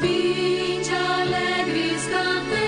Be 0.00 0.80
alegri 0.90 1.98
state 1.98 2.67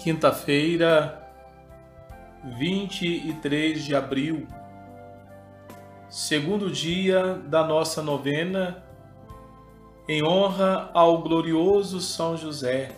Quinta-feira, 0.00 1.30
23 2.58 3.84
de 3.84 3.94
abril, 3.94 4.46
segundo 6.08 6.70
dia 6.70 7.34
da 7.34 7.62
nossa 7.62 8.02
novena, 8.02 8.82
em 10.08 10.24
honra 10.24 10.90
ao 10.94 11.20
glorioso 11.20 12.00
São 12.00 12.34
José. 12.34 12.92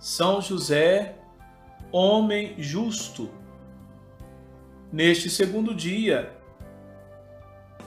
São 0.00 0.40
José, 0.40 1.14
homem 1.92 2.56
justo. 2.58 3.30
Neste 4.92 5.30
segundo 5.30 5.72
dia, 5.72 6.32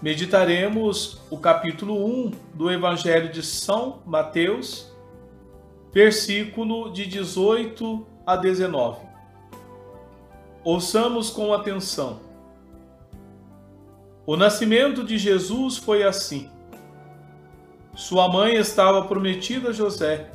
meditaremos 0.02 1.22
o 1.30 1.38
capítulo 1.38 2.06
1 2.06 2.32
do 2.54 2.72
Evangelho 2.72 3.34
de 3.34 3.44
São 3.44 4.02
Mateus, 4.06 4.93
versículo 5.94 6.92
de 6.92 7.06
18 7.06 8.08
a 8.26 8.36
19. 8.36 9.06
Ouçamos 10.64 11.30
com 11.30 11.54
atenção. 11.54 12.20
O 14.26 14.36
nascimento 14.36 15.04
de 15.04 15.18
Jesus 15.18 15.78
foi 15.78 16.04
assim. 16.04 16.50
Sua 17.96 18.28
mãe 18.28 18.56
estava 18.56 19.06
prometida 19.06 19.70
a 19.70 19.74
José. 19.74 20.32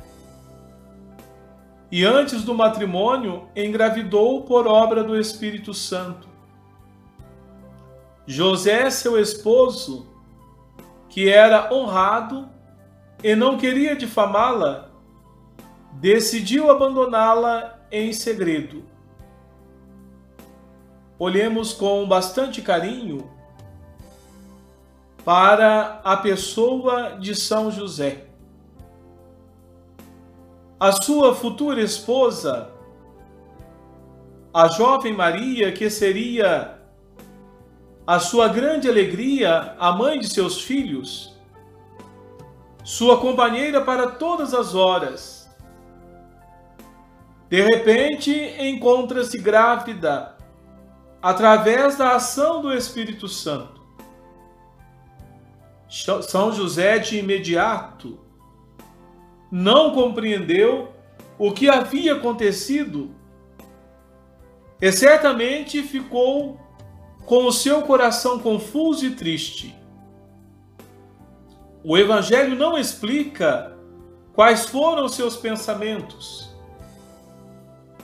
E 1.91 2.05
antes 2.05 2.43
do 2.43 2.53
matrimônio, 2.53 3.49
engravidou 3.55 4.43
por 4.43 4.65
obra 4.65 5.03
do 5.03 5.19
Espírito 5.19 5.73
Santo. 5.73 6.29
José, 8.25 8.89
seu 8.91 9.19
esposo, 9.19 10.07
que 11.09 11.27
era 11.27 11.73
honrado 11.73 12.47
e 13.23 13.35
não 13.35 13.57
queria 13.57 13.95
difamá-la, 13.95 14.88
decidiu 15.93 16.69
abandoná-la 16.69 17.79
em 17.91 18.13
segredo. 18.13 18.83
Olhemos 21.17 21.73
com 21.73 22.07
bastante 22.07 22.61
carinho 22.61 23.29
para 25.25 26.01
a 26.03 26.17
pessoa 26.17 27.17
de 27.19 27.35
São 27.35 27.69
José. 27.69 28.25
A 30.79 30.93
sua 30.93 31.35
futura 31.35 31.81
esposa, 31.81 32.71
a 34.53 34.69
jovem 34.69 35.13
Maria, 35.13 35.73
que 35.73 35.89
seria 35.89 36.79
a 38.07 38.17
sua 38.19 38.47
grande 38.47 38.89
alegria, 38.89 39.75
a 39.77 39.91
mãe 39.91 40.19
de 40.19 40.27
seus 40.27 40.61
filhos, 40.61 41.37
sua 42.83 43.19
companheira 43.19 43.81
para 43.81 44.11
todas 44.11 44.51
as 44.51 44.73
horas. 44.73 45.38
De 47.49 47.61
repente, 47.61 48.31
encontra-se 48.59 49.37
grávida 49.39 50.37
através 51.21 51.97
da 51.97 52.15
ação 52.15 52.61
do 52.61 52.73
Espírito 52.73 53.27
Santo. 53.27 53.81
São 56.21 56.51
José, 56.51 56.99
de 56.99 57.17
imediato, 57.17 58.19
não 59.51 59.91
compreendeu 59.91 60.93
o 61.39 61.51
que 61.51 61.67
havia 61.67 62.13
acontecido 62.13 63.15
e 64.79 64.91
certamente 64.91 65.81
ficou 65.81 66.59
com 67.25 67.45
o 67.45 67.51
seu 67.51 67.81
coração 67.81 68.39
confuso 68.39 69.05
e 69.05 69.11
triste. 69.11 69.75
O 71.83 71.97
Evangelho 71.97 72.55
não 72.55 72.77
explica 72.77 73.75
quais 74.33 74.67
foram 74.67 75.07
seus 75.07 75.35
pensamentos, 75.35 76.48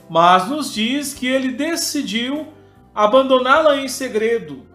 mas 0.09 0.47
nos 0.47 0.73
diz 0.73 1.13
que 1.13 1.27
ele 1.27 1.51
decidiu 1.51 2.47
abandoná-la 2.93 3.77
em 3.77 3.87
segredo, 3.87 4.65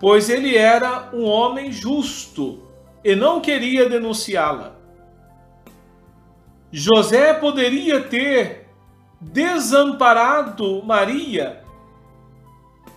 pois 0.00 0.28
ele 0.28 0.56
era 0.56 1.10
um 1.12 1.24
homem 1.24 1.70
justo 1.70 2.62
e 3.04 3.14
não 3.14 3.40
queria 3.40 3.88
denunciá-la. 3.88 4.74
José 6.72 7.34
poderia 7.34 8.02
ter 8.02 8.68
desamparado 9.20 10.82
Maria, 10.82 11.62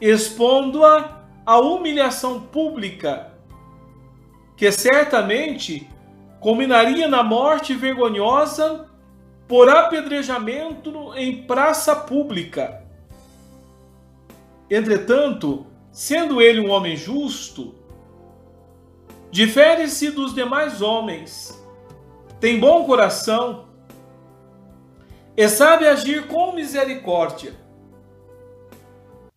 expondo-a 0.02 1.22
à 1.46 1.60
humilhação 1.60 2.42
pública, 2.42 3.32
que 4.58 4.72
certamente 4.72 5.88
culminaria 6.40 7.08
na 7.08 7.24
morte 7.24 7.74
vergonhosa 7.76 8.89
por 9.50 9.68
apedrejamento 9.68 11.12
em 11.16 11.42
praça 11.42 11.96
pública. 11.96 12.84
Entretanto, 14.70 15.66
sendo 15.92 16.40
ele 16.40 16.60
um 16.62 16.70
homem 16.70 16.96
justo, 16.96 17.74
difere-se 19.32 20.12
dos 20.12 20.36
demais 20.36 20.84
homens, 20.84 21.60
tem 22.40 22.60
bom 22.60 22.86
coração 22.86 23.66
e 25.36 25.50
sabe 25.50 25.88
agir 25.88 26.28
com 26.28 26.52
misericórdia. 26.52 27.56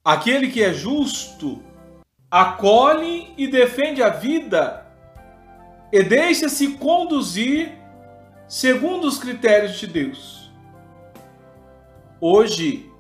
Aquele 0.05 0.51
que 0.51 0.63
é 0.63 0.75
justo 0.75 1.63
acolhe 2.31 3.33
e 3.39 3.47
defende 3.47 4.03
a 4.03 4.11
vida 4.11 4.87
e 5.91 6.03
deixa-se 6.03 6.75
conduzir 6.75 7.82
segundo 8.53 9.07
os 9.07 9.17
critérios 9.17 9.79
de 9.79 9.87
Deus. 9.87 10.53
Hoje, 12.21 12.93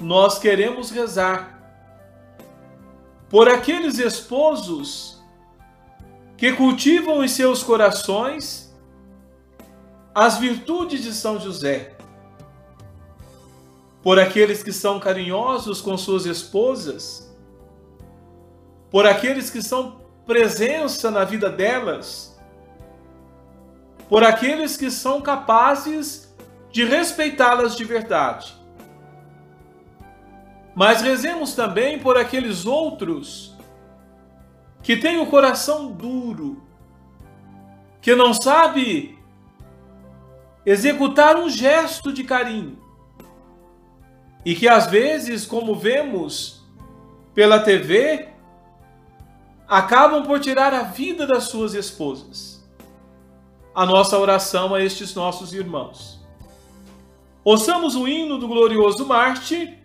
nós 0.00 0.38
queremos 0.38 0.90
rezar 0.90 1.60
por 3.28 3.46
aqueles 3.46 3.98
esposos 3.98 5.22
que 6.34 6.50
cultivam 6.54 7.22
em 7.22 7.28
seus 7.28 7.62
corações 7.62 8.74
as 10.14 10.38
virtudes 10.38 11.02
de 11.02 11.12
São 11.12 11.38
José, 11.38 11.94
por 14.02 14.18
aqueles 14.18 14.62
que 14.62 14.72
são 14.72 14.98
carinhosos 14.98 15.82
com 15.82 15.98
suas 15.98 16.24
esposas, 16.24 17.36
por 18.90 19.04
aqueles 19.04 19.50
que 19.50 19.60
são 19.60 20.00
presença 20.24 21.10
na 21.10 21.22
vida 21.22 21.50
delas, 21.50 22.35
por 24.08 24.22
aqueles 24.22 24.76
que 24.76 24.90
são 24.90 25.20
capazes 25.20 26.34
de 26.70 26.84
respeitá-las 26.84 27.74
de 27.76 27.84
verdade. 27.84 28.54
Mas 30.74 31.00
rezemos 31.00 31.54
também 31.54 31.98
por 31.98 32.16
aqueles 32.16 32.66
outros 32.66 33.54
que 34.82 34.96
têm 34.96 35.18
o 35.18 35.26
coração 35.26 35.90
duro, 35.90 36.62
que 38.00 38.14
não 38.14 38.32
sabe 38.32 39.18
executar 40.64 41.36
um 41.36 41.48
gesto 41.48 42.12
de 42.12 42.22
carinho 42.22 42.78
e 44.44 44.54
que 44.54 44.68
às 44.68 44.86
vezes, 44.86 45.44
como 45.44 45.74
vemos 45.74 46.64
pela 47.34 47.58
TV, 47.58 48.28
acabam 49.66 50.22
por 50.24 50.38
tirar 50.38 50.72
a 50.72 50.82
vida 50.82 51.26
das 51.26 51.44
suas 51.44 51.74
esposas. 51.74 52.55
A 53.76 53.84
nossa 53.84 54.18
oração 54.18 54.74
a 54.74 54.82
estes 54.82 55.14
nossos 55.14 55.52
irmãos. 55.52 56.18
Ouçamos 57.44 57.94
o 57.94 58.08
hino 58.08 58.38
do 58.38 58.48
glorioso 58.48 59.04
Marte 59.04 59.78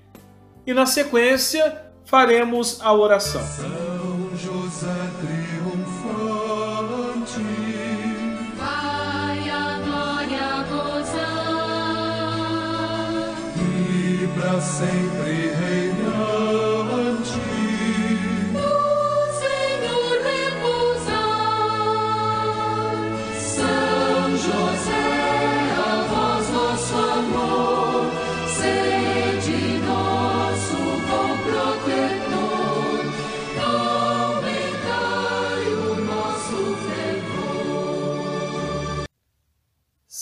e 0.65 0.73
na 0.73 0.85
sequência 0.85 1.91
faremos 2.05 2.79
a 2.81 2.93
oração. 2.93 3.41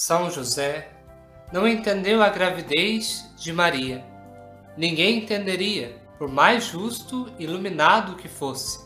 São 0.10 0.28
José 0.32 0.90
não 1.54 1.68
entendeu 1.68 2.24
a 2.24 2.30
gravidez 2.30 3.32
de 3.38 3.54
Maria. 3.54 4.04
Ninguém 4.76 5.20
entenderia, 5.20 6.02
por 6.18 6.28
mais 6.28 6.64
justo 6.64 7.32
e 7.38 7.44
iluminado 7.44 8.16
que 8.16 8.28
fosse. 8.28 8.84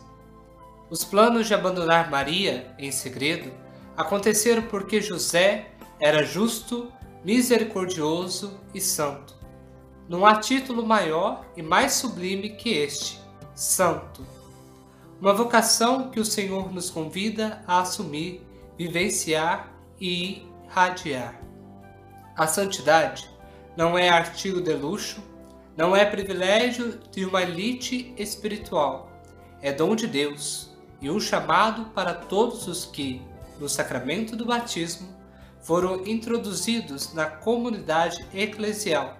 Os 0.89 1.05
planos 1.05 1.47
de 1.47 1.53
abandonar 1.53 2.11
Maria 2.11 2.75
em 2.77 2.91
segredo 2.91 3.53
aconteceram 3.95 4.63
porque 4.63 4.99
José 4.99 5.67
era 5.97 6.25
justo, 6.25 6.91
misericordioso 7.23 8.59
e 8.73 8.81
santo. 8.81 9.33
Não 10.09 10.25
há 10.25 10.41
título 10.41 10.85
maior 10.85 11.45
e 11.55 11.61
mais 11.61 11.93
sublime 11.93 12.49
que 12.49 12.71
este, 12.71 13.17
santo. 13.55 14.27
Uma 15.21 15.33
vocação 15.33 16.11
que 16.11 16.19
o 16.19 16.25
Senhor 16.25 16.69
nos 16.73 16.89
convida 16.89 17.63
a 17.65 17.79
assumir, 17.79 18.45
vivenciar 18.77 19.71
e 20.01 20.51
irradiar. 20.73 21.39
A 22.35 22.47
santidade 22.47 23.29
não 23.77 23.97
é 23.97 24.09
artigo 24.09 24.59
de 24.59 24.73
luxo, 24.73 25.21
não 25.77 25.95
é 25.95 26.03
privilégio 26.03 26.99
de 27.11 27.25
uma 27.25 27.43
elite 27.43 28.13
espiritual, 28.17 29.11
é 29.61 29.71
dom 29.71 29.95
de 29.95 30.07
Deus 30.07 30.71
e 30.99 31.09
um 31.09 31.19
chamado 31.19 31.85
para 31.91 32.13
todos 32.13 32.67
os 32.67 32.85
que, 32.85 33.21
no 33.59 33.69
sacramento 33.69 34.35
do 34.35 34.45
batismo, 34.45 35.07
foram 35.61 36.05
introduzidos 36.05 37.13
na 37.13 37.25
comunidade 37.25 38.25
eclesial, 38.33 39.17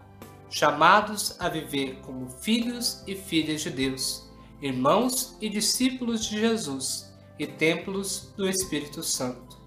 chamados 0.50 1.36
a 1.40 1.48
viver 1.50 2.00
como 2.02 2.30
filhos 2.30 3.04
e 3.08 3.16
filhas 3.16 3.62
de 3.62 3.70
Deus, 3.70 4.28
irmãos 4.62 5.38
e 5.40 5.50
discípulos 5.50 6.26
de 6.26 6.40
Jesus 6.40 7.14
e 7.40 7.48
templos 7.48 8.34
do 8.36 8.48
Espírito 8.48 9.02
Santo. 9.02 9.58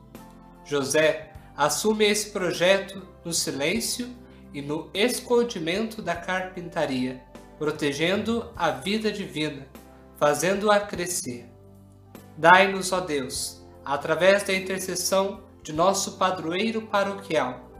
José 0.64 1.35
assume 1.56 2.04
esse 2.04 2.30
projeto 2.30 3.02
no 3.24 3.32
silêncio 3.32 4.08
e 4.52 4.60
no 4.60 4.90
escondimento 4.92 6.02
da 6.02 6.14
carpintaria, 6.14 7.22
protegendo 7.58 8.50
a 8.54 8.70
vida 8.70 9.10
divina, 9.10 9.66
fazendo-a 10.18 10.80
crescer. 10.80 11.48
Dai-nos, 12.36 12.92
ó 12.92 13.00
Deus, 13.00 13.64
através 13.84 14.42
da 14.42 14.54
intercessão 14.54 15.44
de 15.62 15.72
nosso 15.72 16.12
padroeiro 16.12 16.82
paroquial, 16.82 17.70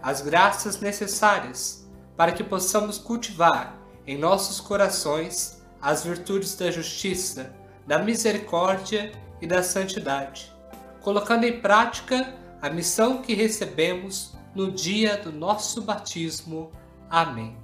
as 0.00 0.20
graças 0.20 0.80
necessárias 0.80 1.88
para 2.16 2.32
que 2.32 2.44
possamos 2.44 2.98
cultivar 2.98 3.76
em 4.06 4.16
nossos 4.16 4.60
corações 4.60 5.62
as 5.80 6.04
virtudes 6.04 6.54
da 6.54 6.70
justiça, 6.70 7.54
da 7.86 7.98
misericórdia 7.98 9.12
e 9.40 9.46
da 9.46 9.62
santidade, 9.62 10.52
colocando 11.00 11.44
em 11.44 11.60
prática 11.60 12.34
a 12.64 12.70
missão 12.70 13.20
que 13.20 13.34
recebemos 13.34 14.32
no 14.54 14.72
dia 14.72 15.18
do 15.18 15.30
nosso 15.30 15.82
batismo. 15.82 16.72
Amém. 17.10 17.58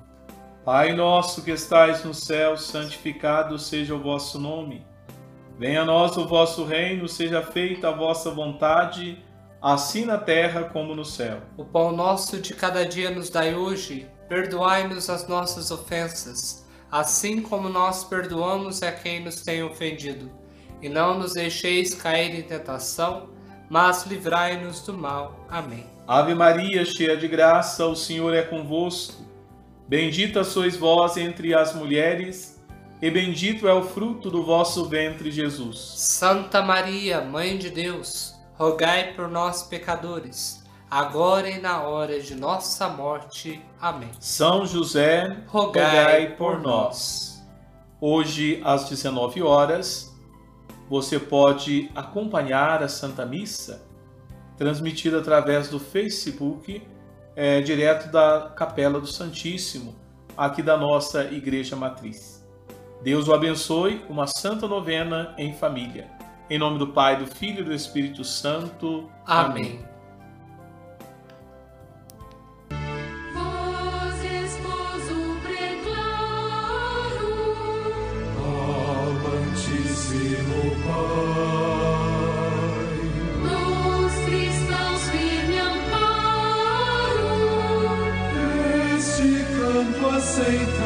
Pai 0.63 0.93
nosso 0.93 1.43
que 1.43 1.51
estais 1.51 2.05
no 2.05 2.13
céu, 2.13 2.55
santificado 2.59 3.59
seja 3.59 3.95
o 3.95 4.03
vosso 4.03 4.39
nome. 4.39 4.87
Venha 5.59 5.81
a 5.81 5.85
nós 5.87 6.19
o 6.19 6.29
vosso 6.29 6.67
reino, 6.67 7.09
seja 7.09 7.41
feita 7.41 7.89
a 7.89 7.97
vossa 7.97 8.31
vontade, 8.31 9.25
assim 9.63 10.05
na 10.05 10.19
terra 10.19 10.65
como 10.65 10.95
no 10.95 11.07
céu. 11.07 11.41
O 11.57 11.65
pão 11.65 11.93
nosso 11.93 12.39
de 12.39 12.53
cada 12.53 12.85
dia 12.85 13.09
nos 13.09 13.31
dai 13.31 13.55
hoje, 13.55 14.07
perdoai-nos 14.29 15.09
as 15.09 15.27
nossas 15.27 15.71
ofensas, 15.71 16.69
assim 16.93 17.41
como 17.41 17.71
nós 17.71 18.05
perdoamos 18.05 18.83
a 18.83 18.93
quem 18.93 19.25
nos 19.25 19.37
tem 19.37 19.63
ofendido. 19.63 20.31
E 20.83 20.91
não 20.91 21.19
nos 21.19 21.33
deixeis 21.33 21.95
cair 21.95 22.39
em 22.39 22.43
tentação, 22.43 23.40
mas 23.71 24.05
livrai-nos 24.05 24.81
do 24.81 24.93
mal. 24.93 25.47
Amém. 25.49 25.87
Ave 26.07 26.35
Maria, 26.35 26.85
cheia 26.85 27.17
de 27.17 27.29
graça, 27.29 27.87
o 27.87 27.95
Senhor 27.95 28.35
é 28.35 28.43
convosco. 28.43 29.23
Bendita 29.87 30.43
sois 30.43 30.77
vós 30.77 31.17
entre 31.17 31.55
as 31.55 31.73
mulheres, 31.73 32.61
e 33.01 33.09
bendito 33.09 33.69
é 33.69 33.73
o 33.73 33.85
fruto 33.85 34.29
do 34.29 34.45
vosso 34.45 34.87
ventre, 34.87 35.31
Jesus. 35.31 35.79
Santa 35.97 36.61
Maria, 36.61 37.21
Mãe 37.21 37.57
de 37.57 37.71
Deus, 37.71 38.35
rogai 38.55 39.15
por 39.15 39.29
nós, 39.29 39.63
pecadores, 39.63 40.65
agora 40.91 41.49
e 41.49 41.61
na 41.61 41.83
hora 41.83 42.21
de 42.21 42.35
nossa 42.35 42.89
morte. 42.89 43.63
Amém. 43.81 44.11
São 44.19 44.67
José, 44.67 45.45
rogai, 45.47 46.35
por 46.37 46.61
nós. 46.61 47.41
Hoje, 48.01 48.61
às 48.65 48.89
19 48.89 49.43
horas, 49.43 50.11
você 50.91 51.21
pode 51.21 51.89
acompanhar 51.95 52.83
a 52.83 52.89
Santa 52.89 53.25
Missa, 53.25 53.87
transmitida 54.59 55.21
através 55.21 55.69
do 55.69 55.79
Facebook, 55.79 56.83
é, 57.37 57.61
direto 57.61 58.11
da 58.11 58.53
Capela 58.57 59.01
do 59.01 59.07
Santíssimo, 59.07 59.95
aqui 60.37 60.65
da 60.65 60.77
nossa 60.77 61.25
Igreja 61.27 61.77
Matriz. 61.77 62.45
Deus 63.05 63.29
o 63.29 63.33
abençoe, 63.33 64.05
uma 64.09 64.27
santa 64.27 64.67
novena 64.67 65.33
em 65.39 65.55
família. 65.55 66.11
Em 66.51 66.59
nome 66.59 66.81
do 66.81 66.89
Pai, 66.89 67.17
do 67.17 67.27
Filho 67.27 67.61
e 67.61 67.65
do 67.65 67.73
Espírito 67.73 68.25
Santo. 68.25 69.09
Amém. 69.25 69.79
Vós, 69.79 70.00
faith. 90.51 90.80